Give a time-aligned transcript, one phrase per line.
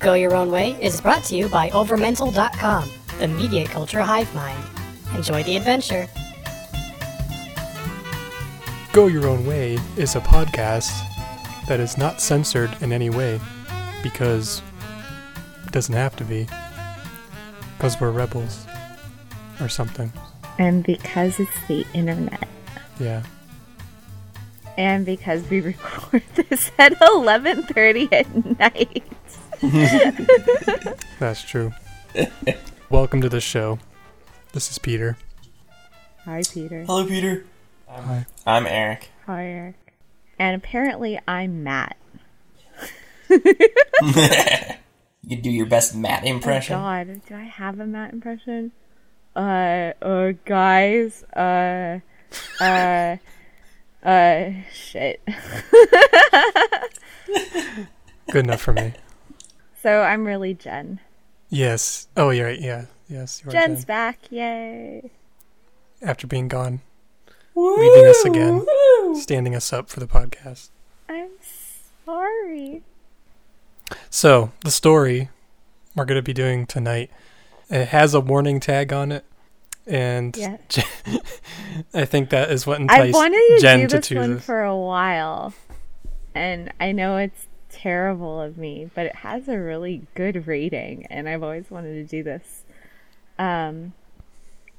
[0.00, 4.64] Go Your Own Way is brought to you by Overmental.com, the media culture hive mind.
[5.14, 6.08] Enjoy the adventure.
[8.94, 10.90] Go Your Own Way is a podcast
[11.68, 13.38] that is not censored in any way
[14.02, 14.62] because
[15.66, 16.48] it doesn't have to be.
[17.76, 18.66] Because we're rebels
[19.60, 20.10] or something.
[20.58, 22.48] And because it's the internet.
[22.98, 23.22] Yeah.
[24.78, 29.02] And because we record this at 11:30 at night.
[31.18, 31.72] That's true.
[32.88, 33.78] Welcome to the show.
[34.52, 35.16] This is Peter.
[36.24, 36.84] Hi Peter.
[36.84, 37.44] Hello, Peter.
[37.88, 38.26] Hi.
[38.46, 39.10] I'm Eric.
[39.26, 39.74] Hi Eric.
[40.38, 41.96] And apparently I'm Matt.
[45.22, 46.74] You do your best Matt Oh impression.
[46.76, 48.72] god, do I have a Matt impression?
[49.36, 52.00] Uh uh guys, uh
[52.60, 53.16] uh
[54.02, 55.20] uh shit.
[58.32, 58.94] Good enough for me.
[59.82, 61.00] So I'm really Jen.
[61.48, 62.08] Yes.
[62.16, 62.60] Oh, you're right.
[62.60, 62.86] Yeah.
[63.08, 63.42] Yes.
[63.42, 63.86] You are Jen's Jen.
[63.86, 65.10] back, yay.
[66.02, 66.80] After being gone,
[67.54, 68.64] leaving us again,
[69.16, 70.70] standing us up for the podcast.
[71.08, 71.30] I'm
[72.06, 72.82] sorry.
[74.08, 75.28] So, the story
[75.94, 77.10] we're going to be doing tonight,
[77.68, 79.24] it has a warning tag on it.
[79.86, 80.56] And Yeah.
[81.94, 84.34] I think that is what I enticed wanted to Jen do to this choose one
[84.36, 84.44] this.
[84.44, 85.52] for a while,
[86.34, 91.28] and I know it's terrible of me, but it has a really good rating, and
[91.28, 92.64] I've always wanted to do this.
[93.38, 93.94] Um,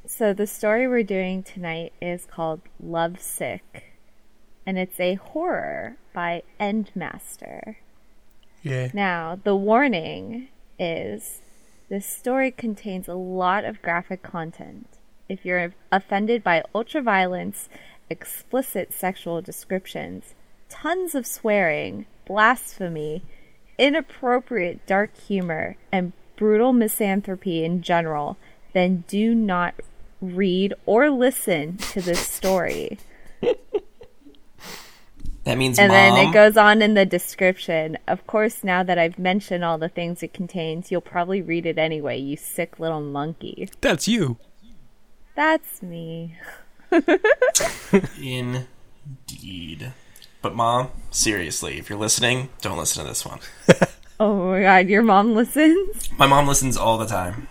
[0.06, 3.94] so the story we're doing tonight is called Love Sick,
[4.66, 7.78] and it's a horror by Endmaster.
[8.64, 8.90] Yeah.
[8.94, 11.42] Now, the warning is
[11.90, 14.88] this story contains a lot of graphic content.
[15.28, 17.68] If you're offended by ultraviolence,
[18.10, 20.36] explicit sexual descriptions,
[20.72, 23.22] tons of swearing, blasphemy,
[23.78, 28.38] inappropriate dark humor, and brutal misanthropy in general,
[28.74, 29.76] then do not
[30.22, 32.98] read or listen to this story.
[35.44, 35.96] That means And mom.
[35.96, 37.98] then it goes on in the description.
[38.08, 41.80] Of course, now that I've mentioned all the things it contains, you'll probably read it
[41.80, 43.68] anyway, you sick little monkey.
[43.82, 44.38] That's you.
[45.36, 46.38] That's me.
[48.22, 49.94] Indeed.
[50.42, 53.40] But mom, seriously, if you're listening, don't listen to this one.
[54.20, 56.12] Oh my god, your mom listens?
[56.16, 57.48] My mom listens all the time.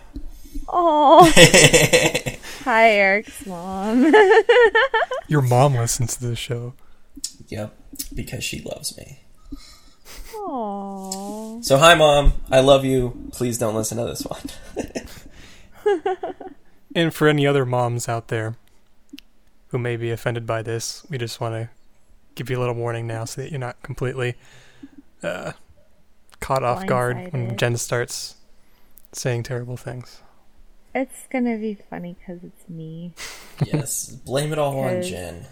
[0.69, 1.29] Oh.
[2.65, 4.15] Hi, Eric's mom.
[5.27, 6.75] Your mom listens to this show.
[7.49, 7.77] Yep,
[8.15, 9.19] because she loves me.
[10.33, 11.65] Aww.
[11.65, 13.31] So hi mom, I love you.
[13.33, 15.99] Please don't listen to this one.
[16.95, 18.55] And for any other moms out there
[19.69, 21.69] who may be offended by this, we just want to
[22.35, 24.35] give you a little warning now so that you're not completely
[25.23, 25.53] uh,
[26.41, 28.37] caught off guard when Jen starts
[29.13, 30.23] saying terrible things.
[30.95, 33.13] It's gonna be funny because it's me.
[33.65, 35.47] yes, blame it all on Jen.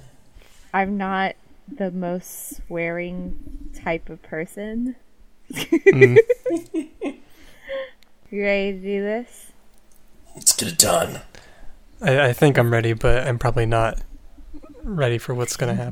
[0.75, 1.37] I'm not
[1.69, 4.97] the most swearing type of person.
[5.53, 6.19] Mm.
[8.31, 9.53] You ready to do this?
[10.34, 11.22] Let's get it done.
[12.03, 14.00] I, I think I'm ready, but I'm probably not
[14.83, 15.83] ready for what's going to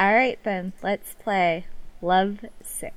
[0.00, 0.14] happen.
[0.14, 1.66] Alright then, let's play
[2.02, 2.94] Love Sick.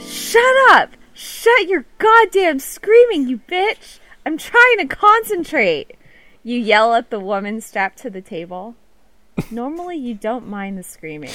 [0.00, 0.90] Shut up!
[1.14, 3.98] Shut your goddamn screaming, you bitch!
[4.24, 5.96] I'm trying to concentrate!
[6.42, 8.74] You yell at the woman strapped to the table.
[9.50, 11.30] Normally, you don't mind the screaming.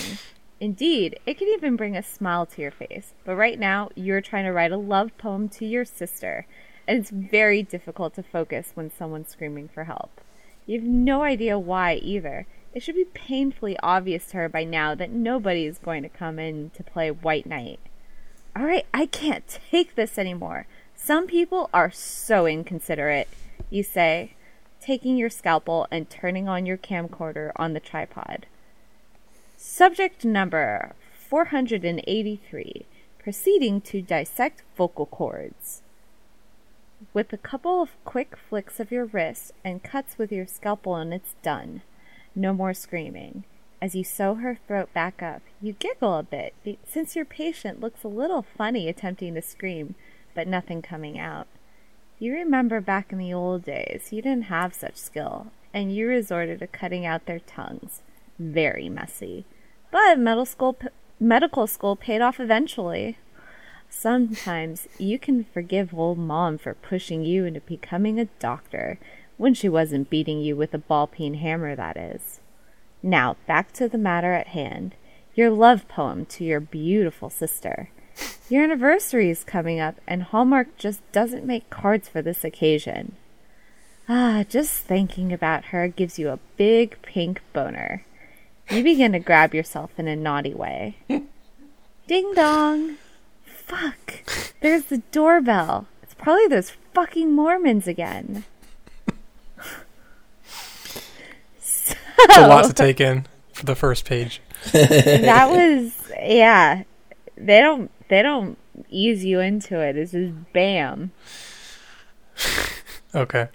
[0.60, 3.14] Indeed, it can even bring a smile to your face.
[3.24, 6.46] But right now, you're trying to write a love poem to your sister,
[6.88, 10.22] and it's very difficult to focus when someone's screaming for help.
[10.66, 12.46] You have no idea why either.
[12.78, 16.38] It should be painfully obvious to her by now that nobody is going to come
[16.38, 17.80] in to play White Knight.
[18.56, 20.68] Alright, I can't take this anymore.
[20.96, 23.30] Some people are so inconsiderate,
[23.72, 24.36] you say,
[24.80, 28.46] taking your scalpel and turning on your camcorder on the tripod.
[29.58, 32.86] Subject number 483
[33.18, 35.82] Proceeding to dissect vocal cords.
[37.12, 41.12] With a couple of quick flicks of your wrist and cuts with your scalpel, and
[41.12, 41.82] it's done.
[42.38, 43.46] No more screaming.
[43.82, 46.54] As you sew her throat back up, you giggle a bit,
[46.86, 49.96] since your patient looks a little funny attempting to scream,
[50.36, 51.48] but nothing coming out.
[52.20, 56.60] You remember back in the old days, you didn't have such skill, and you resorted
[56.60, 58.02] to cutting out their tongues.
[58.38, 59.46] Very messy.
[59.90, 60.78] But medical school,
[61.20, 63.18] medical school paid off eventually.
[63.90, 69.00] Sometimes you can forgive old mom for pushing you into becoming a doctor
[69.38, 72.40] when she wasn't beating you with a ball peen hammer, that is.
[73.02, 74.96] Now, back to the matter at hand
[75.38, 77.92] your love poem to your beautiful sister.
[78.50, 83.16] Your anniversary is coming up, and Hallmark just doesn't make cards for this occasion.
[84.10, 88.04] Ah, just thinking about her gives you a big pink boner.
[88.72, 90.98] You begin to grab yourself in a naughty way.
[92.08, 92.96] Ding dong!
[93.46, 94.24] Fuck!
[94.62, 95.88] There's the doorbell.
[96.02, 98.44] It's probably those fucking Mormons again.
[102.20, 104.42] It's a lot to take in for the first page.
[104.72, 106.84] that was yeah.
[107.36, 108.58] They don't they don't
[108.90, 109.98] ease you into it.
[109.98, 111.12] It's just bam.
[113.16, 113.48] Okay.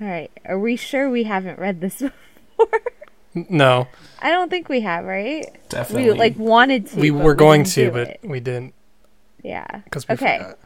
[0.00, 0.30] All right.
[0.46, 2.80] Are we sure we haven't read this before?
[3.34, 3.88] No,
[4.20, 5.46] I don't think we have, right?
[5.68, 6.12] Definitely.
[6.12, 7.00] We like wanted to.
[7.00, 8.20] we were going didn't to, but it.
[8.24, 8.74] we didn't
[9.42, 9.82] yeah.
[9.84, 10.38] because we okay.
[10.38, 10.58] forgot.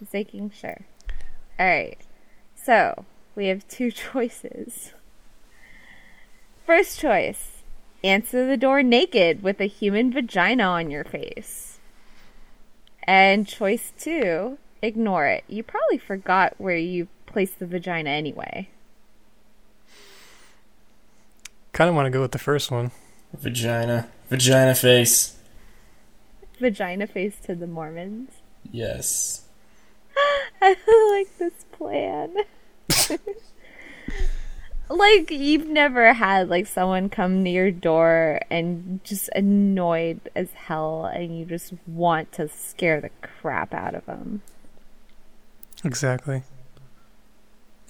[0.00, 0.84] Just making sure.
[1.58, 1.98] All right.
[2.54, 3.04] So
[3.34, 4.92] we have two choices.
[6.76, 7.62] First choice:
[8.04, 11.78] answer the door naked with a human vagina on your face.
[13.04, 15.44] And choice two: ignore it.
[15.48, 18.68] You probably forgot where you placed the vagina anyway.
[21.72, 22.90] Kind of want to go with the first one.
[23.32, 24.10] Vagina.
[24.28, 25.38] Vagina face.
[26.60, 28.32] Vagina face to the Mormons.
[28.70, 29.46] Yes.
[30.60, 30.76] I
[31.16, 32.36] like this plan.
[34.88, 41.06] like you've never had like someone come to your door and just annoyed as hell
[41.06, 44.42] and you just want to scare the crap out of them.
[45.84, 46.42] Exactly.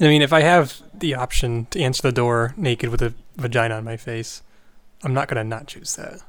[0.01, 3.77] I mean, if I have the option to answer the door naked with a vagina
[3.77, 4.43] on my face,
[5.03, 6.21] I'm not gonna not choose that.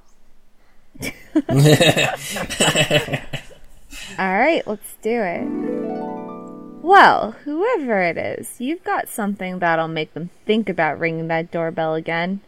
[4.20, 5.87] All right, let's do it.
[6.88, 11.96] Well, whoever it is, you've got something that'll make them think about ringing that doorbell
[11.96, 12.40] again.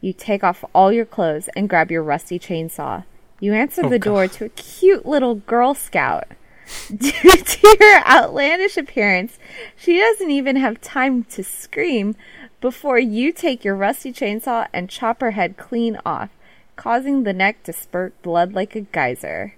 [0.00, 3.02] You take off all your clothes and grab your rusty chainsaw.
[3.40, 4.32] You answer Oh, the door God.
[4.34, 6.28] to a cute little Girl Scout.
[6.96, 9.40] Due to her outlandish appearance,
[9.76, 12.14] she doesn't even have time to scream
[12.60, 16.30] before you take your rusty chainsaw and chop her head clean off,
[16.76, 19.54] causing the neck to spurt blood like a geyser.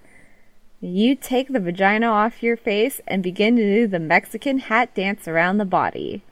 [0.84, 5.26] You take the vagina off your face and begin to do the Mexican hat dance
[5.26, 6.22] around the body.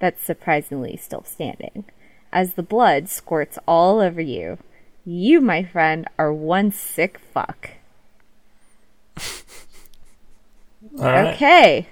[0.00, 1.86] That's surprisingly still standing.
[2.30, 4.58] As the blood squirts all over you.
[5.06, 7.70] You, my friend, are one sick fuck.
[10.98, 11.34] All right.
[11.34, 11.88] Okay.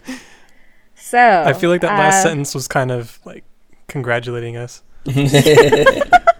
[0.95, 3.45] So I feel like that last uh, sentence was kind of like
[3.89, 4.83] congratulating us.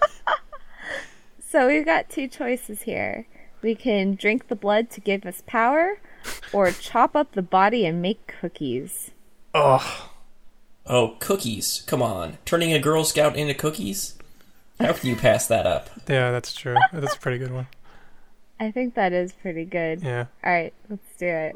[1.51, 3.27] So we've got two choices here.
[3.63, 6.01] We can drink the blood to give us power,
[6.53, 9.11] or chop up the body and make cookies.
[9.55, 10.11] Oh,
[10.87, 11.85] Oh, cookies.
[11.87, 12.39] Come on.
[12.45, 14.19] Turning a Girl Scout into cookies?
[14.81, 15.89] How can you pass that up?
[16.09, 16.75] yeah, that's true.
[16.93, 17.69] That's a pretty good one.
[18.59, 20.03] I think that is pretty good.
[20.03, 20.27] Yeah.
[20.45, 21.55] All right, let's do it.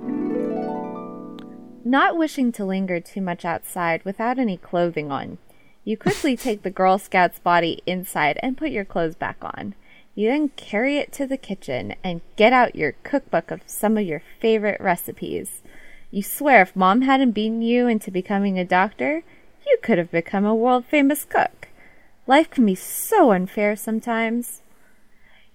[1.85, 5.39] Not wishing to linger too much outside without any clothing on,
[5.85, 9.75] you quickly take the Girl Scout's body inside and put your clothes back on.
[10.14, 14.05] You then carry it to the kitchen and get out your cookbook of some of
[14.05, 15.62] your favorite recipes.
[16.11, 19.25] You swear if mom hadn't beaten you into becoming a doctor,
[19.66, 21.69] you could have become a world famous cook.
[22.28, 24.62] Life can be so unfair sometimes.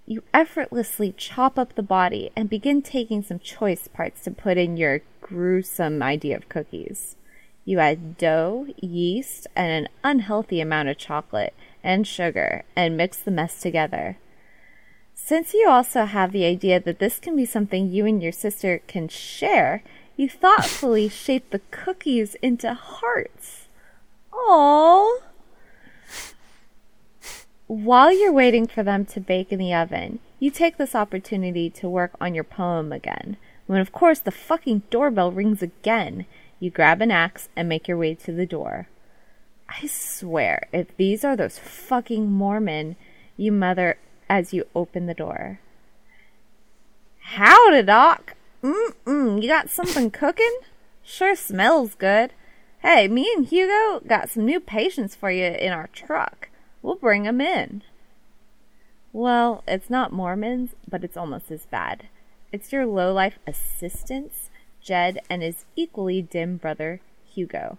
[0.05, 4.75] You effortlessly chop up the body and begin taking some choice parts to put in
[4.75, 7.15] your gruesome idea of cookies.
[7.63, 13.31] You add dough, yeast, and an unhealthy amount of chocolate and sugar and mix the
[13.31, 14.17] mess together.
[15.29, 18.81] Since you also have the idea that this can be something you and your sister
[18.87, 19.83] can share,
[20.17, 23.67] you thoughtfully shape the cookies into hearts.
[24.33, 25.19] Aww.
[27.67, 31.87] While you're waiting for them to bake in the oven, you take this opportunity to
[31.87, 33.37] work on your poem again.
[33.67, 36.25] When, of course, the fucking doorbell rings again,
[36.59, 38.87] you grab an axe and make your way to the door.
[39.69, 42.95] I swear, if these are those fucking Mormon,
[43.37, 45.59] you mother as you open the door.
[47.19, 48.35] Howdy, Doc.
[48.63, 50.59] Mm-mm, you got something cooking?
[51.03, 52.33] Sure smells good.
[52.79, 56.49] Hey, me and Hugo got some new patients for you in our truck.
[56.81, 57.83] We'll bring 'em in.
[59.11, 62.07] Well, it's not Mormons, but it's almost as bad.
[62.51, 64.49] It's your lowlife assistants,
[64.81, 67.77] Jed and his equally dim brother, Hugo.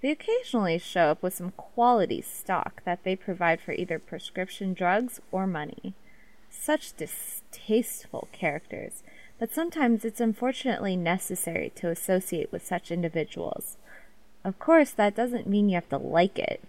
[0.00, 5.20] They occasionally show up with some quality stock that they provide for either prescription drugs
[5.32, 5.94] or money.
[6.50, 9.02] Such distasteful characters,
[9.38, 13.76] but sometimes it's unfortunately necessary to associate with such individuals.
[14.44, 16.62] Of course, that doesn't mean you have to like it.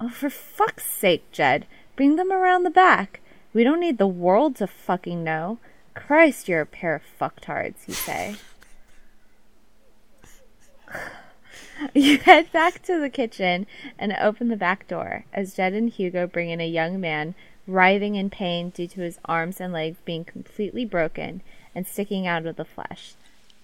[0.00, 3.20] Oh, for fuck's sake, Jed, bring them around the back.
[3.54, 5.58] We don't need the world to fucking know.
[5.94, 8.36] Christ, you're a pair of fucktards, you say.
[11.94, 13.66] You head back to the kitchen
[13.98, 17.34] and open the back door as Jed and Hugo bring in a young man
[17.66, 21.42] writhing in pain due to his arms and legs being completely broken
[21.74, 23.14] and sticking out of the flesh.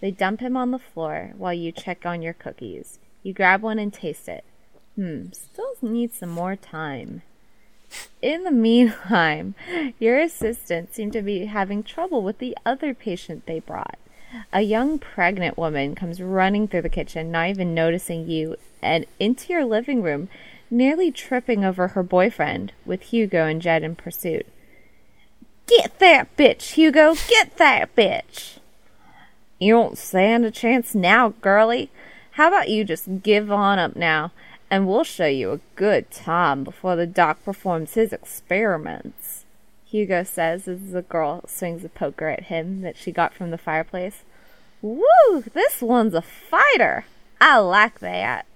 [0.01, 2.99] They dump him on the floor while you check on your cookies.
[3.23, 4.45] You grab one and taste it.
[4.97, 7.23] Hmm, still need some more time.
[8.21, 9.55] In the meantime,
[9.99, 13.99] your assistants seem to be having trouble with the other patient they brought.
[14.53, 19.53] A young pregnant woman comes running through the kitchen, not even noticing you, and into
[19.53, 20.29] your living room,
[20.71, 24.47] nearly tripping over her boyfriend, with Hugo and Jed in pursuit.
[25.67, 27.15] Get that bitch, Hugo!
[27.29, 28.59] Get that bitch!
[29.59, 31.91] You don't stand a chance now, girlie.
[32.33, 34.33] How about you just give on up now,
[34.71, 39.22] and we'll show you a good time before the doc performs his experiments.
[39.93, 43.59] Hugo says as the girl swings a poker at him that she got from the
[43.59, 44.25] fireplace.
[44.81, 45.45] Woo!
[45.53, 47.05] This one's a fighter!
[47.43, 48.47] I like that.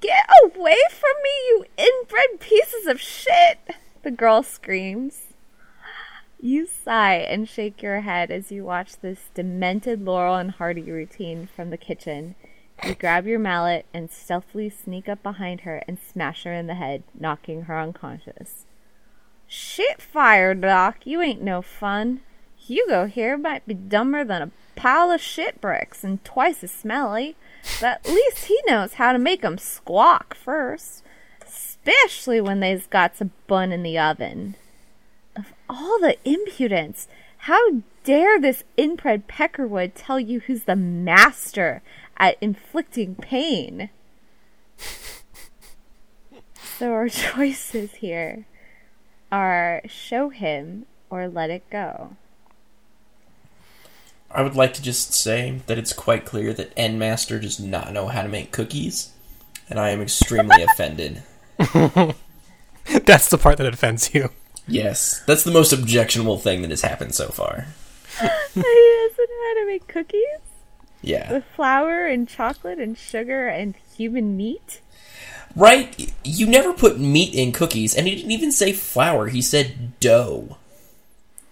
[0.00, 3.60] Get away from me, you inbred pieces of shit!
[4.02, 5.28] The girl screams.
[6.40, 11.48] You sigh and shake your head as you watch this demented Laurel and Hardy routine
[11.54, 12.34] from the kitchen.
[12.82, 16.74] You grab your mallet and stealthily sneak up behind her and smash her in the
[16.74, 18.66] head, knocking her unconscious.
[19.54, 21.00] Shit fire, Doc.
[21.04, 22.22] You ain't no fun.
[22.56, 27.36] Hugo here might be dumber than a pile of shit bricks and twice as smelly,
[27.78, 31.04] but at least he knows how to make 'em squawk first,
[31.46, 34.54] especially when they's got some bun in the oven.
[35.36, 37.06] Of all the impudence,
[37.36, 41.82] how dare this inbred Peckerwood tell you who's the master
[42.16, 43.90] at inflicting pain?
[46.78, 48.46] so our choices here
[49.32, 52.16] are show him or let it go.
[54.30, 58.06] I would like to just say that it's quite clear that EndMaster does not know
[58.08, 59.10] how to make cookies,
[59.68, 61.22] and I am extremely offended.
[63.04, 64.30] That's the part that offends you.
[64.68, 67.66] Yes, that's the most objectionable thing that has happened so far.
[68.20, 70.22] he doesn't know how to make cookies
[71.02, 71.32] Yeah.
[71.32, 74.80] with flour and chocolate and sugar and human meat.
[75.54, 76.12] Right?
[76.24, 80.56] You never put meat in cookies, and he didn't even say flour, he said dough.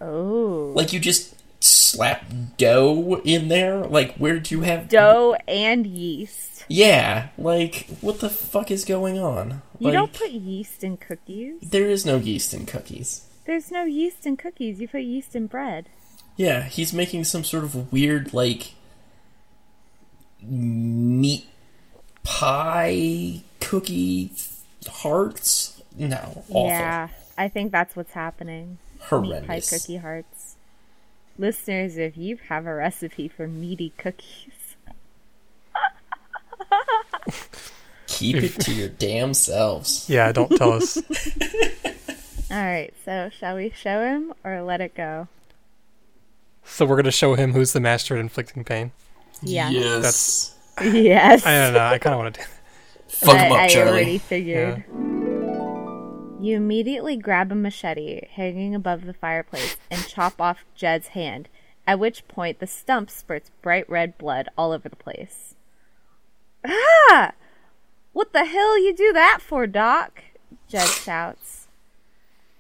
[0.01, 0.73] Oh.
[0.75, 2.25] Like, you just slap
[2.57, 3.85] dough in there?
[3.85, 4.89] Like, where did you have.
[4.89, 6.65] Dough and yeast.
[6.69, 9.63] Yeah, like, what the fuck is going on?
[9.79, 11.61] You Like, don't put yeast in cookies.
[11.61, 13.27] There is no yeast in cookies.
[13.45, 14.81] There's no yeast in cookies.
[14.81, 15.89] You put yeast in bread.
[16.37, 18.75] Yeah, he's making some sort of weird, like,
[20.41, 21.47] meat
[22.23, 24.33] pie cookie
[24.89, 25.83] hearts.
[25.97, 26.67] No, awful.
[26.67, 28.79] Yeah, I think that's what's happening.
[29.01, 29.41] Horrendous.
[29.41, 30.57] Meat pie cookie hearts.
[31.39, 34.53] Listeners, if you have a recipe for meaty cookies,
[38.07, 40.09] Keep it to your damn selves.
[40.09, 40.97] Yeah, don't tell us.
[42.51, 42.93] all right.
[43.05, 45.29] So, shall we show him or let it go?
[46.65, 48.93] So we're gonna show him who's the master at inflicting pain.
[49.43, 49.71] Yeah.
[49.71, 50.57] Yes.
[50.83, 51.45] Yes.
[51.45, 51.81] I don't know.
[51.81, 52.47] I kind of want to do.
[53.11, 53.91] Fuck I, him up, I Charlie.
[53.91, 54.85] already figured.
[56.41, 61.49] You immediately grab a machete hanging above the fireplace and chop off Jed's hand,
[61.87, 65.55] at which point the stump spurts bright red blood all over the place.
[66.65, 67.33] Ah!
[68.13, 70.23] What the hell you do that for, Doc?
[70.69, 71.69] Jed shouts.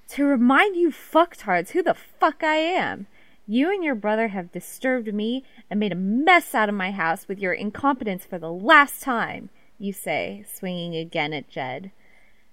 [0.08, 3.06] To remind you fucktards who the fuck I am.
[3.46, 7.26] You and your brother have disturbed me and made a mess out of my house
[7.28, 11.90] with your incompetence for the last time, you say, swinging again at Jed.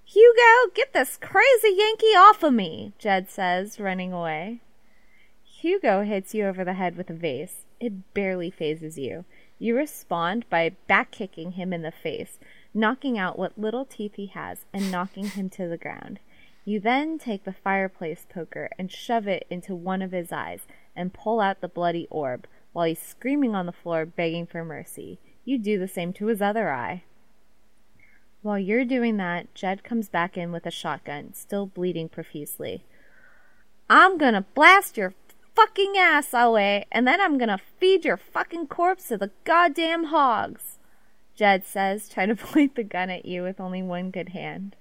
[0.05, 4.62] Hugo, get this crazy Yankee off of me, Jed says, running away.
[5.43, 7.65] Hugo hits you over the head with a vase.
[7.81, 9.25] It barely fazes you.
[9.60, 12.39] You respond by back kicking him in the face,
[12.74, 16.19] knocking out what little teeth he has and knocking him to the ground.
[16.63, 20.62] You then take the fireplace poker and shove it into one of his eyes
[20.96, 25.19] and pull out the bloody orb while he's screaming on the floor begging for mercy.
[25.43, 27.03] You do the same to his other eye.
[28.48, 32.86] While you're doing that, Jed comes back in with a shotgun, still bleeding profusely.
[33.89, 35.16] I'm gonna blast your
[35.54, 40.80] fucking ass away, and then I'm gonna feed your fucking corpse to the goddamn hogs,
[41.36, 44.77] Jed says, trying to point the gun at you with only one good hand.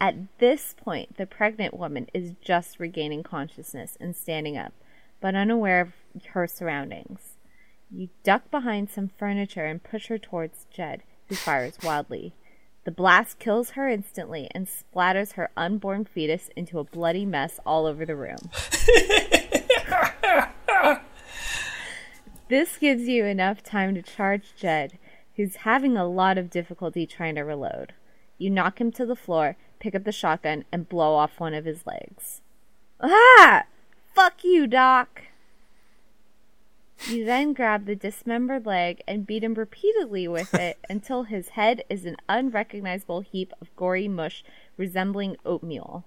[0.00, 4.72] At this point, the pregnant woman is just regaining consciousness and standing up,
[5.20, 5.92] but unaware of
[6.30, 7.36] her surroundings.
[7.92, 12.34] You duck behind some furniture and push her towards Jed, who fires wildly.
[12.86, 17.84] The blast kills her instantly and splatters her unborn fetus into a bloody mess all
[17.84, 18.38] over the room.
[22.48, 24.98] This gives you enough time to charge Jed,
[25.34, 27.92] who's having a lot of difficulty trying to reload.
[28.38, 31.64] You knock him to the floor, pick up the shotgun, and blow off one of
[31.64, 32.42] his legs.
[33.00, 33.64] Ah!
[34.14, 35.22] Fuck you, Doc!
[37.04, 41.84] You then grab the dismembered leg and beat him repeatedly with it until his head
[41.88, 44.42] is an unrecognizable heap of gory mush
[44.76, 46.04] resembling oatmeal.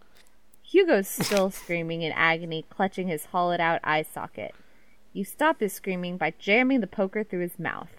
[0.63, 4.53] Hugo's still screaming in agony, clutching his hollowed out eye socket.
[5.13, 7.89] You stop his screaming by jamming the poker through his mouth.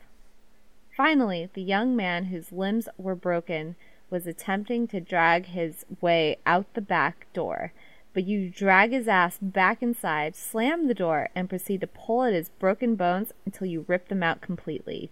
[0.96, 3.76] Finally, the young man whose limbs were broken
[4.10, 7.72] was attempting to drag his way out the back door,
[8.12, 12.32] but you drag his ass back inside, slam the door, and proceed to pull at
[12.32, 15.10] his broken bones until you rip them out completely.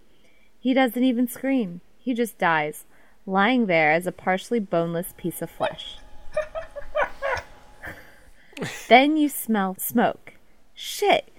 [0.59, 2.85] He doesn't even scream, he just dies,
[3.27, 5.99] lying there as a partially boneless piece of flesh.
[8.89, 10.35] then you smell smoke.
[10.75, 11.31] Shit,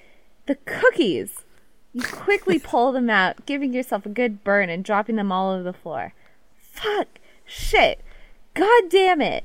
[0.45, 1.43] the cookies!
[1.93, 5.63] You quickly pull them out, giving yourself a good burn and dropping them all over
[5.63, 6.13] the floor.
[6.57, 7.19] Fuck!
[7.45, 8.01] Shit!
[8.53, 9.43] God damn it!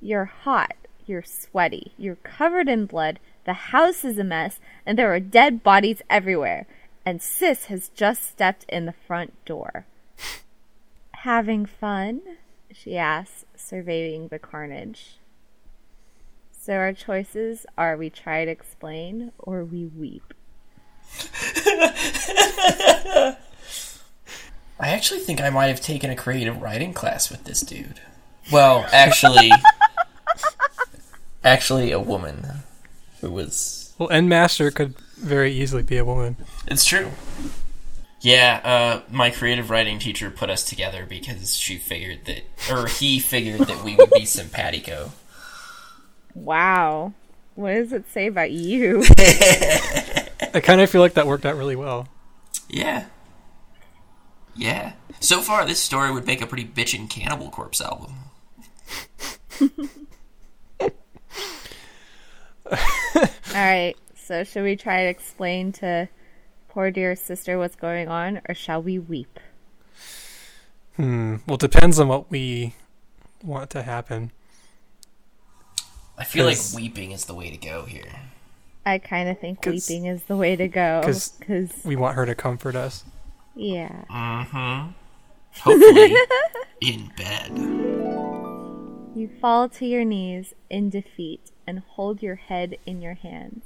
[0.00, 0.74] You're hot.
[1.12, 1.92] You're sweaty.
[1.98, 3.20] You're covered in blood.
[3.44, 6.66] The house is a mess, and there are dead bodies everywhere.
[7.04, 9.84] And Sis has just stepped in the front door.
[11.10, 12.22] Having fun?
[12.72, 15.18] She asks, surveying the carnage.
[16.58, 20.32] So our choices are we try to explain or we weep.
[24.80, 28.00] I actually think I might have taken a creative writing class with this dude.
[28.50, 29.52] Well, actually,
[31.44, 32.46] actually, a woman
[33.20, 33.94] who was.
[33.98, 36.36] Well, End Master could very easily be a woman.
[36.66, 37.10] It's true.
[38.20, 43.18] Yeah, uh, my creative writing teacher put us together because she figured that, or he
[43.18, 45.10] figured that we would be simpatico.
[46.34, 47.14] Wow.
[47.56, 49.02] What does it say about you?
[49.18, 52.08] I kind of feel like that worked out really well.
[52.68, 53.06] Yeah.
[54.54, 54.92] Yeah.
[55.20, 58.14] So far, this story would make a pretty bitchin' Cannibal Corpse album.
[63.16, 63.94] All right.
[64.16, 66.08] So should we try to explain to
[66.68, 69.38] poor dear sister what's going on, or shall we weep?
[70.96, 71.36] Hmm.
[71.46, 72.74] Well, depends on what we
[73.42, 74.30] want to happen.
[76.18, 78.04] I feel like weeping is the way to go here.
[78.84, 81.32] I kind of think weeping is the way to go Because,
[81.84, 83.04] We want her to comfort us.
[83.54, 84.04] yeah.
[84.10, 84.90] Mm-hmm.
[85.60, 86.16] Hopefully,
[86.80, 87.50] in bed.
[89.14, 93.64] You fall to your knees in defeat and hold your head in your hands.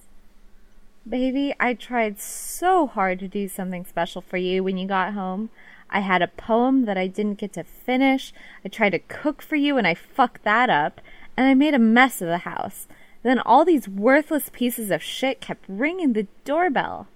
[1.08, 5.50] Baby, I tried so hard to do something special for you when you got home.
[5.88, 8.32] I had a poem that I didn't get to finish.
[8.64, 11.00] I tried to cook for you and I fucked that up.
[11.36, 12.88] And I made a mess of the house.
[13.22, 17.08] Then all these worthless pieces of shit kept ringing the doorbell.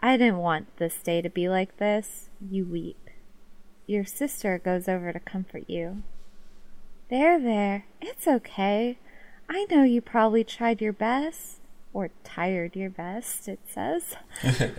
[0.00, 2.30] I didn't want this day to be like this.
[2.40, 3.10] You weep.
[3.86, 6.02] Your sister goes over to comfort you.
[7.10, 7.84] There, there.
[8.00, 8.98] It's okay.
[9.50, 11.56] I know you probably tried your best.
[11.92, 14.14] Or tired your best, it says.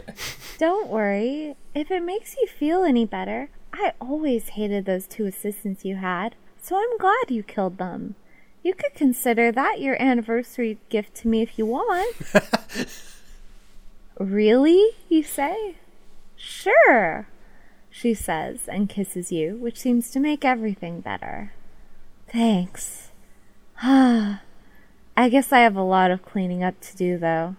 [0.58, 1.58] Don't worry.
[1.76, 6.36] If it makes you feel any better, I always hated those two assistants you had,
[6.62, 8.16] so I'm glad you killed them.
[8.64, 12.16] You could consider that your anniversary gift to me if you want.
[14.20, 14.92] really?
[15.10, 15.76] You say?
[16.38, 17.28] Sure,
[17.90, 21.52] she says and kisses you, which seems to make everything better.
[22.30, 23.10] Thanks.
[23.84, 24.42] Ah,
[25.16, 27.56] I guess I have a lot of cleaning up to do, though.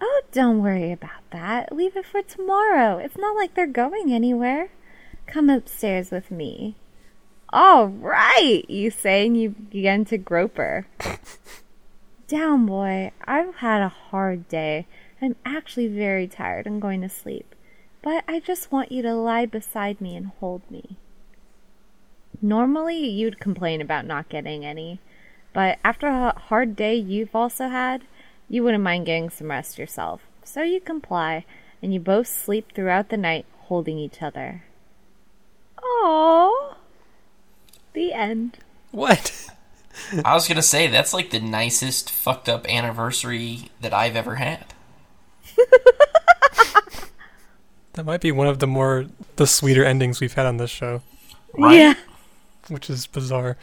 [0.00, 1.74] Oh, don't worry about that.
[1.74, 2.98] Leave it for tomorrow.
[2.98, 4.70] It's not like they're going anywhere.
[5.26, 6.76] Come upstairs with me.
[7.50, 10.86] All right, you say, and you begin to grope her.
[12.28, 13.12] Down, boy.
[13.24, 14.86] I've had a hard day.
[15.22, 17.54] I'm actually very tired I'm going to sleep.
[18.02, 20.96] But I just want you to lie beside me and hold me.
[22.42, 25.00] Normally, you'd complain about not getting any,
[25.56, 28.02] but after a hard day you've also had,
[28.46, 30.20] you wouldn't mind getting some rest yourself.
[30.44, 31.46] So you comply,
[31.82, 34.64] and you both sleep throughout the night holding each other.
[35.78, 36.74] Aww.
[37.94, 38.58] The end.
[38.90, 39.48] What?
[40.22, 44.74] I was gonna say that's like the nicest fucked up anniversary that I've ever had.
[47.94, 51.00] That might be one of the more the sweeter endings we've had on this show,
[51.54, 51.76] Right?
[51.78, 51.94] Yeah.
[52.68, 53.56] which is bizarre.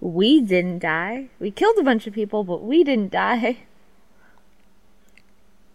[0.00, 1.28] We didn't die.
[1.38, 3.58] We killed a bunch of people, but we didn't die.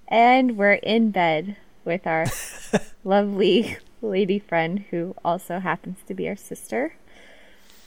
[0.07, 2.25] And we're in bed with our
[3.03, 6.95] lovely lady friend who also happens to be our sister.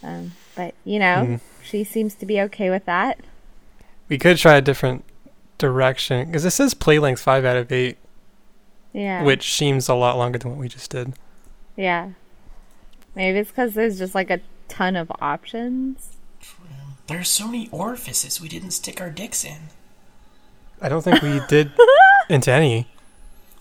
[0.03, 3.19] Um, but, you know, she seems to be okay with that.
[4.09, 5.05] We could try a different
[5.59, 7.99] direction because it says play length five out of eight,
[8.93, 9.23] Yeah.
[9.25, 11.15] which seems a lot longer than what we just did.
[11.77, 12.11] Yeah.
[13.15, 16.18] Maybe it's because there's just like a ton of options.
[17.07, 19.71] There's so many orifices we didn't stick our dicks in.
[20.81, 21.73] I don't think we did
[22.29, 22.87] into any.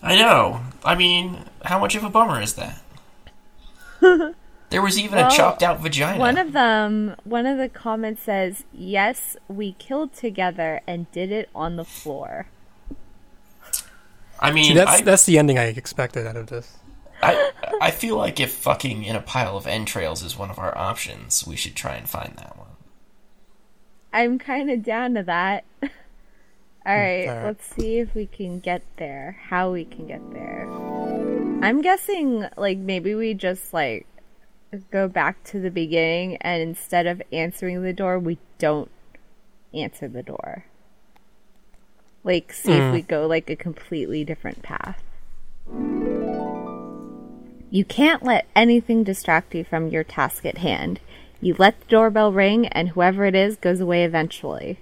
[0.02, 0.60] I know.
[0.84, 2.82] I mean, how much of a bummer is that?
[4.70, 6.18] there was even Well, a chopped out vagina.
[6.18, 11.48] One of them, one of the comments says, "Yes, we killed together and did it
[11.54, 12.46] on the floor."
[14.38, 16.76] I mean, See, that's I, that's the ending I expected out of this.
[17.20, 20.76] I, I feel like if fucking in a pile of entrails is one of our
[20.78, 22.67] options, we should try and find that one.
[24.12, 25.64] I'm kind of down to that.
[25.82, 25.88] All
[26.96, 27.44] right, alright.
[27.44, 29.38] let's see if we can get there.
[29.48, 30.66] How we can get there.
[31.62, 34.06] I'm guessing like maybe we just like
[34.90, 38.90] go back to the beginning and instead of answering the door, we don't
[39.74, 40.64] answer the door.
[42.24, 42.92] Like see if hmm.
[42.92, 45.02] we go like a completely different path.
[47.70, 51.00] You can't let anything distract you from your task at hand.
[51.40, 54.78] You let the doorbell ring, and whoever it is goes away eventually.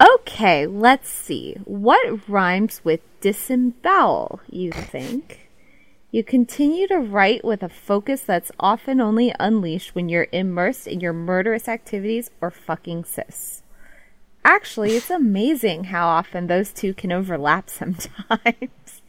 [0.00, 1.56] Okay, let's see.
[1.64, 5.48] What rhymes with disembowel, you think?
[6.10, 11.00] You continue to write with a focus that's often only unleashed when you're immersed in
[11.00, 13.62] your murderous activities or fucking sis.
[14.44, 19.02] Actually, it's amazing how often those two can overlap sometimes.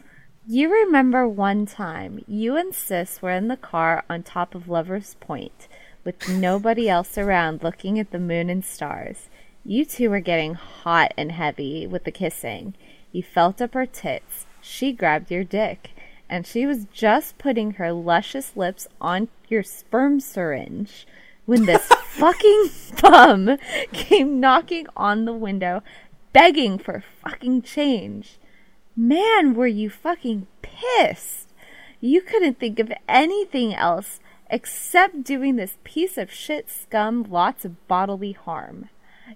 [0.48, 5.16] You remember one time you and Sis were in the car on top of Lover's
[5.20, 5.68] Point
[6.08, 9.28] with nobody else around looking at the moon and stars.
[9.66, 12.76] You two were getting hot and heavy with the kissing.
[13.12, 14.46] You felt up her tits.
[14.62, 15.90] She grabbed your dick.
[16.30, 21.06] And she was just putting her luscious lips on your sperm syringe
[21.46, 22.70] when this fucking
[23.02, 23.58] bum
[23.92, 25.84] came knocking on the window,
[26.32, 28.38] begging for fucking change.
[28.96, 31.50] Man, were you fucking pissed.
[32.00, 37.88] You couldn't think of anything else except doing this piece of shit scum lots of
[37.88, 38.90] bodily harm.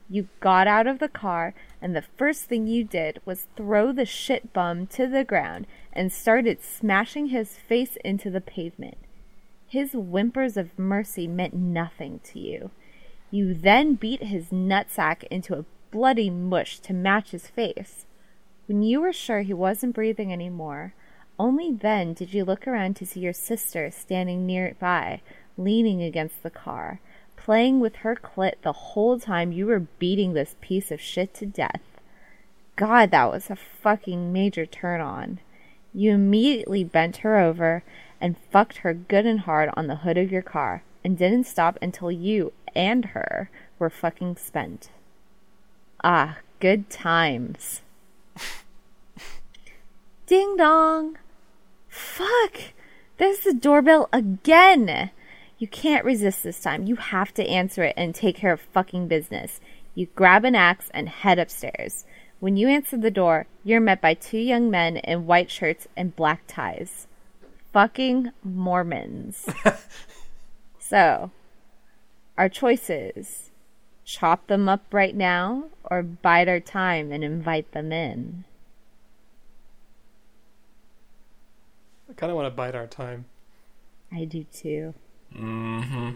[0.09, 4.05] You got out of the car, and the first thing you did was throw the
[4.05, 8.97] shit bum to the ground and started smashing his face into the pavement.
[9.67, 12.71] His whimpers of mercy meant nothing to you.
[13.31, 18.05] You then beat his nutsack into a bloody mush to match his face.
[18.67, 20.93] When you were sure he wasn't breathing anymore,
[21.41, 25.21] only then did you look around to see your sister standing nearby,
[25.57, 26.99] leaning against the car,
[27.35, 31.47] playing with her clit the whole time you were beating this piece of shit to
[31.47, 31.81] death.
[32.75, 35.39] God, that was a fucking major turn on.
[35.95, 37.83] You immediately bent her over
[38.21, 41.75] and fucked her good and hard on the hood of your car and didn't stop
[41.81, 43.49] until you and her
[43.79, 44.91] were fucking spent.
[46.03, 47.81] Ah, good times.
[50.27, 51.17] Ding dong.
[51.91, 52.73] Fuck.
[53.17, 55.11] There's the doorbell again.
[55.59, 56.87] You can't resist this time.
[56.87, 59.59] You have to answer it and take care of fucking business.
[59.93, 62.05] You grab an axe and head upstairs.
[62.39, 66.15] When you answer the door, you're met by two young men in white shirts and
[66.15, 67.07] black ties.
[67.73, 69.47] Fucking Mormons.
[70.79, 71.29] so,
[72.37, 73.51] our choices
[74.05, 78.45] chop them up right now or bide our time and invite them in.
[82.11, 83.23] I kind of want to bide our time.
[84.11, 84.93] I do too.
[85.33, 86.11] Mm-hmm.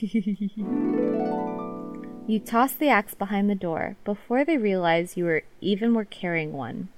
[2.26, 6.54] You toss the axe behind the door before they realize you were even were carrying
[6.54, 6.88] one.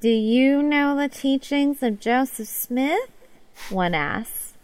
[0.00, 3.08] Do you know the teachings of Joseph Smith?
[3.68, 4.54] One asks.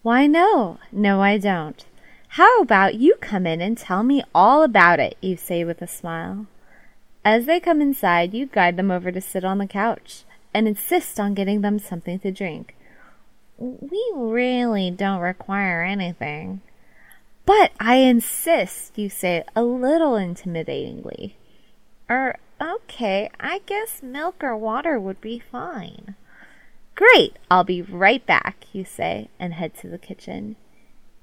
[0.00, 0.78] Why, no.
[0.90, 1.84] No, I don't.
[2.28, 5.86] How about you come in and tell me all about it, you say with a
[5.86, 6.46] smile.
[7.26, 11.18] As they come inside, you guide them over to sit on the couch and insist
[11.20, 12.74] on getting them something to drink.
[13.58, 16.60] We really don't require anything.
[17.44, 21.32] But I insist, you say a little intimidatingly.
[22.10, 26.14] Er, okay, I guess milk or water would be fine.
[26.94, 30.56] Great, I'll be right back, you say, and head to the kitchen.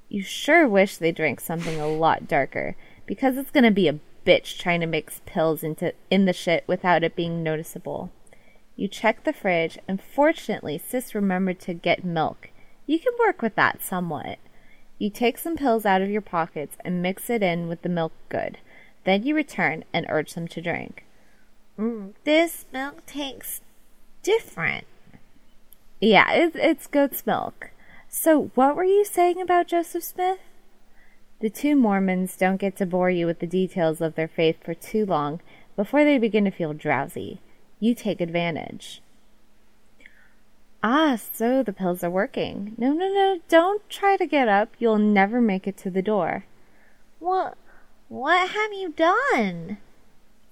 [0.10, 4.58] You sure wish they drank something a lot darker, because it's gonna be a bitch
[4.58, 8.12] trying to mix pills into in the shit without it being noticeable.
[8.76, 12.50] You check the fridge, and fortunately, Sis remembered to get milk.
[12.86, 14.38] You can work with that somewhat.
[14.98, 18.14] You take some pills out of your pockets and mix it in with the milk
[18.30, 18.58] good.
[19.06, 21.06] Then you return and urge them to drink.
[21.78, 23.62] Mm, this milk tastes
[24.24, 24.86] different.
[26.00, 27.72] Yeah, it, it's goat's milk.
[28.10, 30.40] So, what were you saying about Joseph Smith?
[31.42, 34.74] The two Mormons don't get to bore you with the details of their faith for
[34.74, 35.42] too long
[35.76, 37.42] before they begin to feel drowsy.
[37.80, 39.02] You take advantage.
[40.84, 42.76] Ah, so the pills are working.
[42.78, 44.70] No, no, no, don't try to get up.
[44.78, 46.46] You'll never make it to the door.
[47.20, 47.58] What
[48.08, 49.80] what have you done?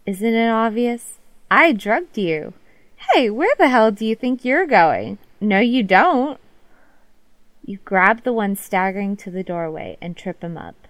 [0.06, 1.20] Isn't it obvious?
[1.52, 2.54] I drugged you.
[3.14, 5.20] Hey, where the hell do you think you're going?
[5.40, 6.40] No, you don't.
[7.64, 10.83] You grab the one staggering to the doorway and trip him up.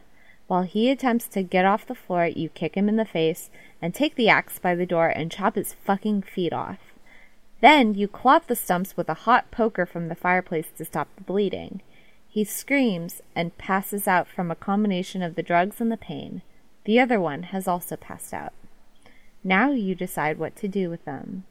[0.48, 3.50] While he attempts to get off the floor, you kick him in the face
[3.82, 6.80] and take the axe by the door and chop his fucking feet off.
[7.62, 11.24] Then you clot the stumps with a hot poker from the fireplace to stop the
[11.24, 11.82] bleeding.
[12.28, 16.42] He screams and passes out from a combination of the drugs and the pain.
[16.84, 18.52] The other one has also passed out.
[19.44, 21.46] Now you decide what to do with them.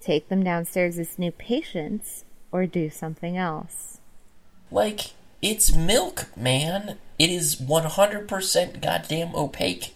[0.00, 4.00] Take them downstairs as new patients or do something else.
[4.70, 6.98] Like, it's milk, man.
[7.18, 9.94] It is 100% goddamn opaque.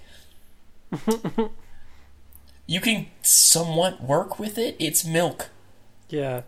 [2.66, 4.76] you can somewhat work with it.
[4.78, 5.50] It's milk.
[6.08, 6.42] Yeah.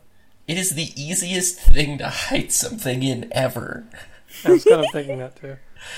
[0.47, 3.85] It is the easiest thing to hide something in ever.
[4.45, 5.57] I was kind of thinking that too.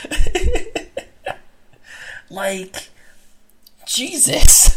[2.28, 2.88] Like,
[3.86, 4.76] Jesus.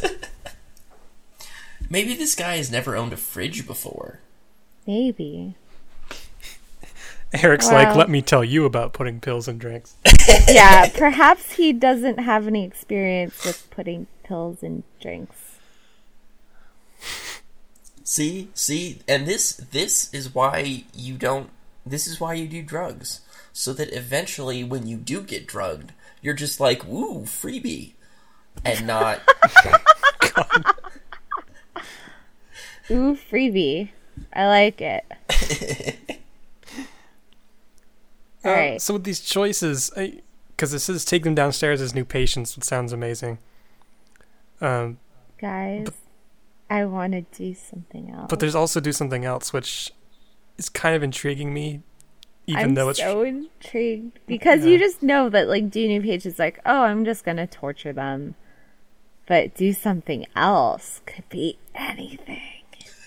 [1.89, 4.19] Maybe this guy has never owned a fridge before.
[4.85, 5.55] Maybe.
[7.33, 9.95] Eric's like, let me tell you about putting pills in drinks.
[10.47, 15.57] yeah, perhaps he doesn't have any experience with putting pills in drinks.
[18.03, 21.51] See, see, and this this is why you don't.
[21.85, 23.21] This is why you do drugs,
[23.53, 27.93] so that eventually, when you do get drugged, you're just like, "Ooh, freebie,"
[28.65, 29.21] and not.
[32.89, 33.89] Ooh, freebie.
[34.33, 35.05] I like it.
[38.45, 38.81] All Uh, right.
[38.81, 39.91] So with these choices,
[40.49, 43.37] because this says take them downstairs as new patients, which sounds amazing.
[44.61, 44.99] Um,
[45.39, 45.87] Guys,
[46.69, 48.27] I want to do something else.
[48.29, 49.91] but there's also do something else, which
[50.57, 51.81] is kind of intriguing me,
[52.45, 54.71] even I'm though it's so intrigued because Yeah.
[54.71, 58.35] you just know that like do new pages like oh I'm just gonna torture them,
[59.27, 62.41] but do something else could be anything.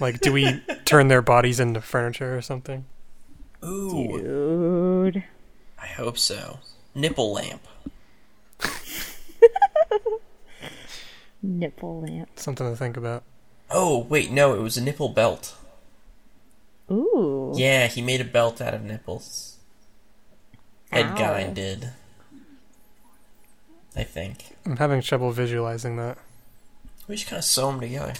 [0.00, 2.86] like, do we turn their bodies into furniture or something?
[3.64, 4.18] Ooh,
[5.12, 5.24] Dude,
[5.80, 6.58] I hope so.
[6.94, 7.62] Nipple lamp.
[11.42, 12.30] nipple lamp.
[12.36, 13.22] Something to think about.
[13.70, 15.56] Oh wait, no, it was a nipple belt.
[16.90, 19.56] Ooh, Yeah, he made a belt out of nipples.
[20.90, 21.16] Ed Ow.
[21.16, 21.90] Gein did.
[23.96, 24.56] I think.
[24.66, 26.18] I'm having trouble visualizing that.
[27.08, 28.14] We just kind of sew them together.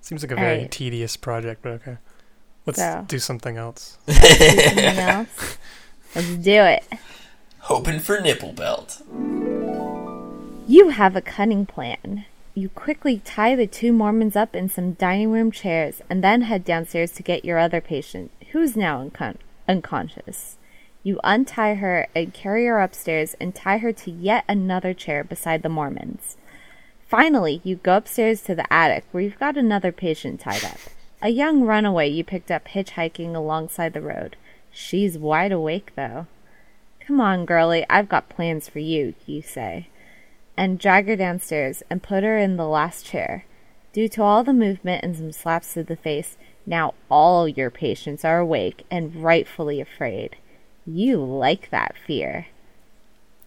[0.00, 0.70] Seems like a very Alright.
[0.70, 1.98] tedious project, but okay.
[2.66, 3.04] Let's So.
[3.08, 3.98] do something else.
[4.06, 5.58] do something else.
[6.14, 6.84] Let's do it.
[7.60, 9.00] Hoping for nipple belt.
[10.66, 12.24] You have a cunning plan.
[12.54, 16.64] You quickly tie the two Mormons up in some dining room chairs and then head
[16.64, 20.56] downstairs to get your other patient, who is now uncon- unconscious.
[21.02, 25.62] You untie her and carry her upstairs and tie her to yet another chair beside
[25.62, 26.36] the Mormons.
[27.08, 30.78] Finally, you go upstairs to the attic where you've got another patient tied up.
[31.22, 34.36] A young runaway you picked up hitchhiking alongside the road.
[34.70, 36.26] She's wide awake, though.
[37.06, 39.88] Come on, girlie, I've got plans for you, you say
[40.56, 43.44] and drag her downstairs and put her in the last chair.
[43.92, 48.24] Due to all the movement and some slaps to the face, now all your patients
[48.24, 50.36] are awake and rightfully afraid.
[50.86, 52.46] You like that fear.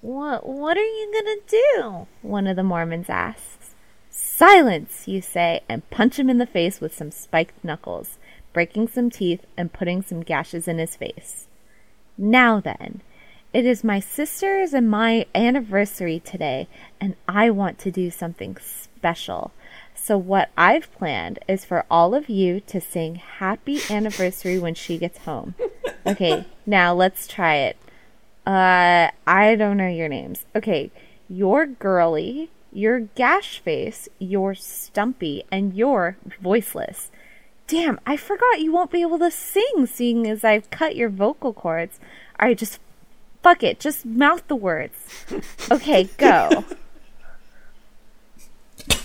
[0.02, 2.08] What what are you gonna do?
[2.22, 3.65] One of the Mormons asks.
[4.18, 8.18] Silence, you say, and punch him in the face with some spiked knuckles,
[8.54, 11.48] breaking some teeth and putting some gashes in his face.
[12.18, 13.02] Now then,
[13.52, 19.52] it is my sister's and my anniversary today, and I want to do something special.
[19.94, 24.98] So, what I've planned is for all of you to sing happy anniversary when she
[24.98, 25.56] gets home.
[26.08, 27.78] Okay, now let's try it.
[28.46, 30.46] Uh, I don't know your names.
[30.56, 30.92] Okay,
[31.28, 37.10] you're girly, you're gash face, you're stumpy, and you're voiceless.
[37.68, 41.54] Damn, I forgot you won't be able to sing seeing as I've cut your vocal
[41.54, 42.00] cords.
[42.40, 42.80] Alright, just
[43.42, 45.26] fuck it, just mouth the words.
[45.72, 46.64] Okay, go.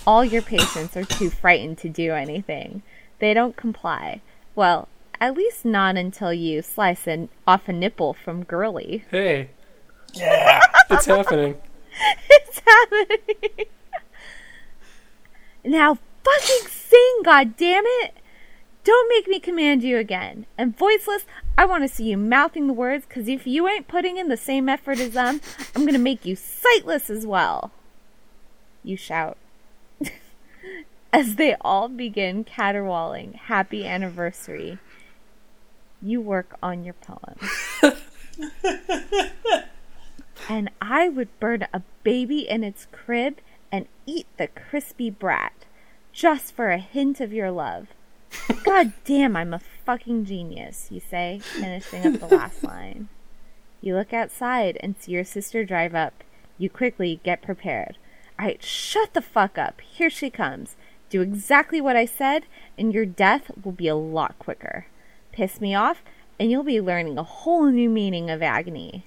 [0.05, 2.81] All your patients are too frightened to do anything.
[3.19, 4.21] They don't comply.
[4.55, 4.87] Well,
[5.19, 9.05] at least not until you slice an, off a nipple from Girly.
[9.09, 9.49] Hey,
[10.13, 10.61] Yeah.
[10.89, 11.55] it's happening.
[12.29, 13.65] It's happening.
[15.63, 18.15] now fucking sing, god damn it!
[18.83, 20.47] Don't make me command you again.
[20.57, 21.25] And voiceless,
[21.57, 24.37] I want to see you mouthing the words, because if you ain't putting in the
[24.37, 25.39] same effort as them,
[25.75, 27.71] I'm going to make you sightless as well.
[28.83, 29.37] You shout.
[31.13, 34.79] as they all begin caterwauling, Happy Anniversary.
[36.01, 37.37] You work on your poem.
[40.49, 43.37] and I would burn a baby in its crib
[43.71, 45.53] and eat the crispy brat
[46.11, 47.87] just for a hint of your love.
[48.63, 53.09] God damn, I'm a fucking genius, you say, finishing up the last line.
[53.81, 56.23] You look outside and see your sister drive up.
[56.57, 57.97] You quickly get prepared.
[58.39, 59.81] Alright, shut the fuck up.
[59.81, 60.75] Here she comes.
[61.09, 62.45] Do exactly what I said,
[62.77, 64.85] and your death will be a lot quicker.
[65.31, 66.01] Piss me off,
[66.39, 69.03] and you'll be learning a whole new meaning of agony.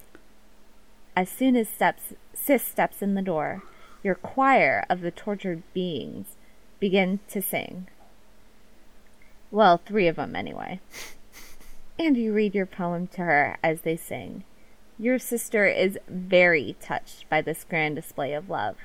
[1.15, 3.63] As soon as steps, Sis steps in the door,
[4.03, 6.35] your choir of the tortured beings
[6.79, 7.87] begin to sing.
[9.49, 10.81] Well, three of them anyway.
[11.97, 14.43] And you read your poem to her as they sing.
[14.99, 18.75] Your sister is very touched by this grand display of love.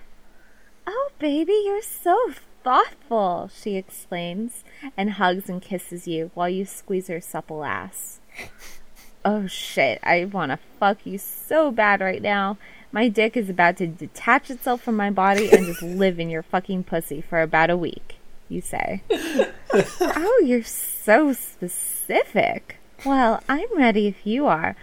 [0.86, 4.64] Oh, baby, you're so thoughtful, she exclaims,
[4.96, 8.20] and hugs and kisses you while you squeeze her supple ass.
[9.24, 12.56] Oh shit, I wanna fuck you so bad right now.
[12.92, 16.42] My dick is about to detach itself from my body and just live in your
[16.42, 18.16] fucking pussy for about a week,
[18.48, 19.02] you say.
[19.12, 22.78] oh, you're so specific.
[23.04, 24.74] Well, I'm ready if you are.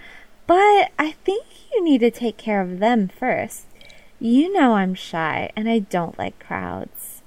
[0.46, 3.66] But I think you need to take care of them first.
[4.20, 7.22] You know I'm shy and I don't like crowds.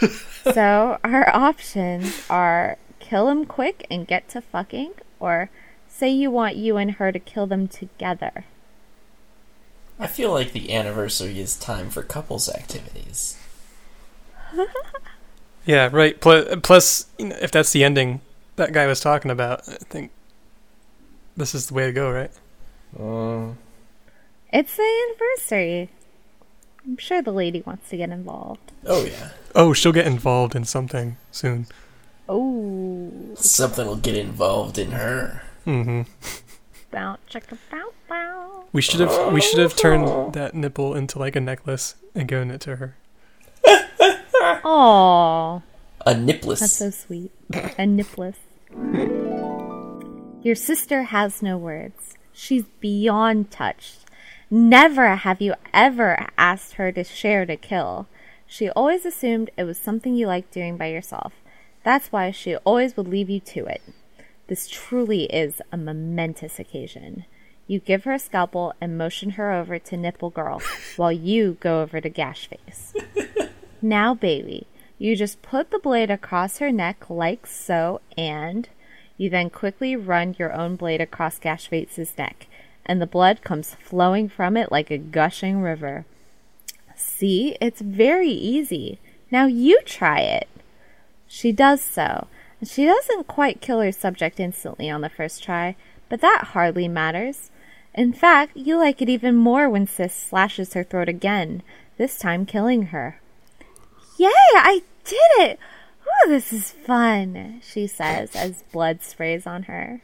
[0.52, 5.50] so, our options are kill him quick and get to fucking, or
[5.88, 8.44] say you want you and her to kill them together.
[9.98, 13.38] I feel like the anniversary is time for couples activities.
[15.66, 16.20] Yeah, right.
[16.20, 18.20] Plus, plus you know, if that's the ending
[18.56, 20.10] that guy was talking about, I think
[21.38, 22.30] this is the way to go, right?
[22.94, 23.54] Uh,
[24.52, 25.88] It's the anniversary.
[26.84, 28.72] I'm sure the lady wants to get involved.
[28.84, 31.66] oh yeah, Oh, she'll get involved in something soon.
[32.28, 35.42] Oh, something will get involved in her.
[35.66, 36.02] Mm-hmm.
[36.90, 38.64] bow chicka bow bow.
[38.72, 42.50] We should have we should have turned that nipple into like a necklace and given
[42.50, 42.96] it to her.
[44.64, 45.62] Aww.
[46.06, 46.60] A nipless.
[46.60, 47.30] That's so sweet.
[47.78, 48.36] A nipless.
[50.42, 52.14] Your sister has no words.
[52.32, 54.00] She's beyond touched.
[54.50, 58.06] Never have you ever asked her to share to kill.
[58.46, 61.32] She always assumed it was something you liked doing by yourself.
[61.84, 63.82] That's why she always would leave you to it.
[64.48, 67.24] This truly is a momentous occasion.
[67.66, 70.60] You give her a scalpel and motion her over to Nipple Girl
[70.96, 72.92] while you go over to Gash Face.
[73.84, 74.66] Now, baby,
[74.96, 78.66] you just put the blade across her neck like so, and
[79.18, 82.46] you then quickly run your own blade across Gashface's neck,
[82.86, 86.06] and the blood comes flowing from it like a gushing river.
[86.96, 88.98] See, it's very easy.
[89.30, 90.48] Now you try it.
[91.36, 92.28] She does so,
[92.60, 95.74] and she doesn't quite kill her subject instantly on the first try,
[96.08, 97.50] but that hardly matters.
[97.92, 101.64] In fact, you like it even more when Sis slashes her throat again,
[101.98, 103.20] this time killing her.
[104.16, 105.58] Yay, I did it!
[106.06, 110.02] Oh, this is fun, she says as blood sprays on her.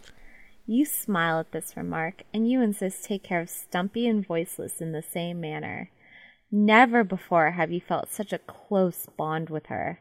[0.67, 4.81] You smile at this remark, and you and Sis take care of Stumpy and Voiceless
[4.81, 5.91] in the same manner.
[6.51, 10.01] Never before have you felt such a close bond with her.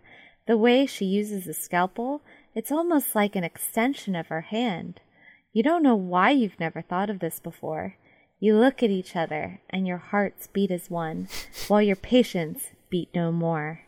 [0.49, 2.23] The way she uses the scalpel,
[2.55, 4.99] it's almost like an extension of her hand.
[5.53, 7.97] You don't know why you've never thought of this before.
[8.39, 11.27] You look at each other, and your hearts beat as one,
[11.67, 13.81] while your patients beat no more.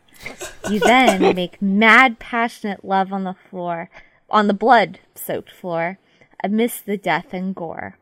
[0.70, 3.90] You then make mad, passionate love on the floor,
[4.30, 5.98] on the blood soaked floor,
[6.44, 7.98] amidst the death and gore.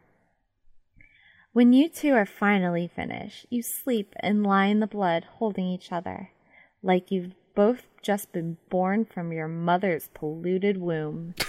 [1.55, 5.91] When you two are finally finished, you sleep and lie in the blood holding each
[5.91, 6.33] other,
[6.83, 11.35] like you've both just been born from your mother's polluted womb.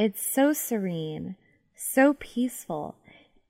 [0.00, 1.34] It's so serene,
[1.74, 2.94] so peaceful,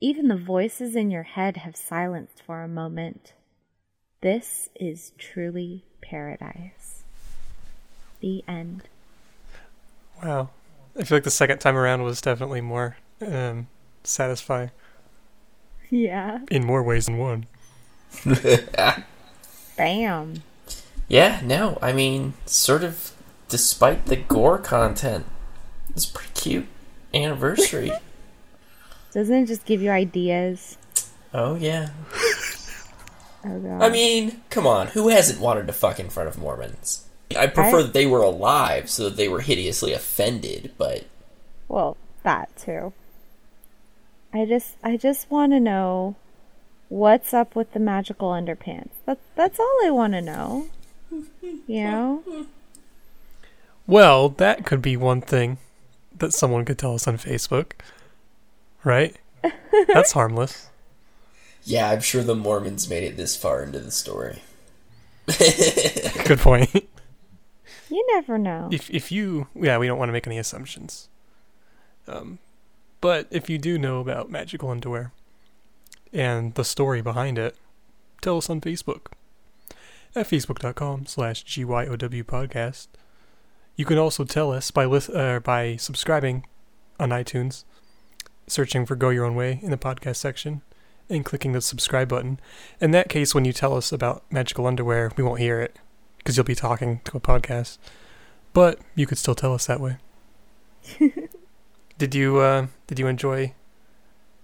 [0.01, 3.33] even the voices in your head have silenced for a moment.
[4.21, 7.03] This is truly paradise.
[8.19, 8.89] The end.
[10.23, 10.49] Wow.
[10.99, 13.67] I feel like the second time around was definitely more um,
[14.03, 14.71] satisfying
[15.91, 16.39] Yeah.
[16.49, 17.45] in more ways than one.
[19.77, 20.41] Bam.
[21.09, 23.11] Yeah, no, I mean, sort of,
[23.49, 25.25] despite the gore content,
[25.89, 26.67] it's pretty cute
[27.13, 27.91] anniversary.
[29.11, 30.77] Doesn't it just give you ideas?
[31.33, 31.89] oh yeah.
[33.41, 33.81] Oh god.
[33.81, 37.07] I mean, come on, who hasn't wanted to fuck in front of Mormons?
[37.37, 41.05] I prefer I- that they were alive so that they were hideously offended, but
[41.69, 42.91] Well, that too.
[44.33, 46.17] I just I just want to know
[46.89, 48.91] what's up with the magical underpants.
[49.05, 50.65] That that's all I want to know.
[51.11, 52.45] You know?
[53.87, 55.57] Well, that could be one thing
[56.17, 57.73] that someone could tell us on Facebook.
[58.83, 59.15] Right?
[59.87, 60.69] That's harmless.
[61.63, 64.41] Yeah, I'm sure the Mormons made it this far into the story.
[66.25, 66.89] Good point.
[67.89, 68.69] You never know.
[68.71, 71.09] if if you yeah, we don't want to make any assumptions.
[72.07, 72.39] Um,
[73.01, 75.11] but if you do know about magical underwear
[76.11, 77.55] and the story behind it,
[78.21, 79.07] tell us on Facebook
[80.15, 82.87] at facebook.com slash GYOW podcast.
[83.75, 86.45] You can also tell us by list, uh, by subscribing
[86.99, 87.63] on iTunes,
[88.47, 90.61] searching for Go Your Own Way in the podcast section,
[91.09, 92.39] and clicking the subscribe button.
[92.81, 95.77] In that case, when you tell us about magical underwear, we won't hear it
[96.17, 97.77] because you'll be talking to a podcast.
[98.53, 99.97] But you could still tell us that way.
[101.97, 103.53] did you uh, did you enjoy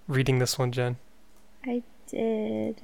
[0.07, 0.97] reading this one, Jen?
[1.66, 2.82] I did.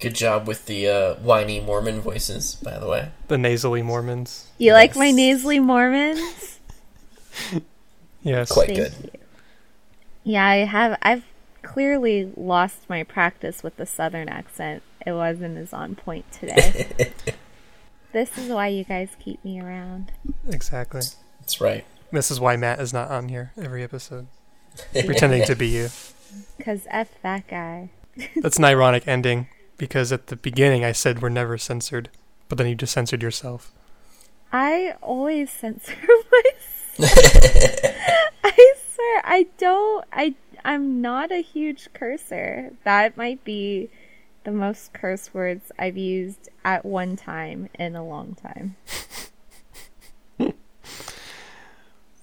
[0.00, 3.10] Good job with the uh, whiny Mormon voices, by the way.
[3.28, 4.48] The nasally Mormons.
[4.56, 6.58] You like my nasally Mormons?
[8.22, 8.52] Yes.
[8.52, 8.94] Quite Thank good.
[9.02, 9.20] you.
[10.24, 10.98] Yeah, I have.
[11.02, 11.24] I've
[11.62, 14.82] clearly lost my practice with the southern accent.
[15.06, 17.12] It wasn't as on point today.
[18.12, 20.12] this is why you guys keep me around.
[20.48, 21.00] Exactly.
[21.40, 21.86] That's right.
[22.12, 24.26] This is why Matt is not on here every episode,
[24.92, 25.88] pretending to be you.
[26.62, 27.90] Cause f that guy.
[28.36, 29.48] That's an ironic ending
[29.80, 32.10] because at the beginning I said we're never censored,
[32.50, 33.72] but then you just censored yourself.
[34.52, 35.96] I always censor
[36.98, 37.16] myself.
[38.44, 40.04] I swear, I don't.
[40.12, 40.34] I
[40.66, 42.72] I'm not a huge cursor.
[42.84, 43.88] That might be
[44.44, 48.76] the most curse words I've used at one time in a long time.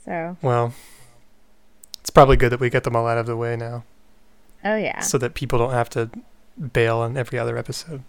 [0.05, 0.75] so, Well,
[2.01, 3.83] it's probably good that we get them all out of the way now,
[4.63, 4.99] oh yeah.
[4.99, 6.11] so that people don't have to
[6.73, 8.03] bail on every other episode.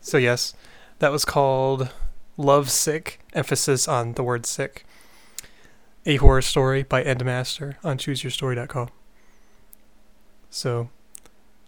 [0.00, 0.54] so yes,
[0.98, 1.90] that was called
[2.36, 4.84] Love Sick, emphasis on the word sick.
[6.06, 8.88] A horror story by EndMaster on chooseyourstory.com.
[10.50, 10.88] So,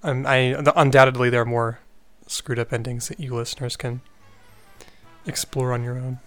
[0.03, 1.81] um, I undoubtedly there are more
[2.27, 4.01] screwed up endings that you listeners can
[5.27, 6.21] explore on your own.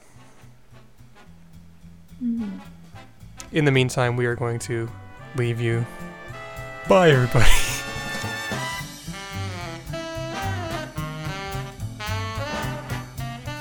[3.52, 4.90] In the meantime, we are going to
[5.36, 5.86] leave you.
[6.88, 7.50] Bye, everybody.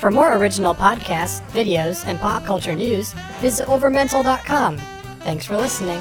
[0.02, 4.78] For more original podcasts, videos, and pop culture news, visit overmental.com.
[5.20, 6.00] Thanks for listening.